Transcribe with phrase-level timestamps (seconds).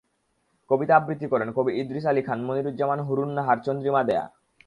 [0.69, 4.25] কবিতা আবৃত্তি করেন, কবি ইদ্রিস আলী খান, মুনিরুজ্জামান, হুরুন্নাহার, চন্দ্রিমা দেয়া।